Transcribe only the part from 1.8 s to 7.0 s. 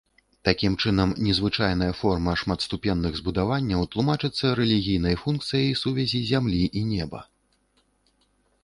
форма шматступенных збудаванняў тлумачыцца рэлігійнай функцыяй сувязі зямлі і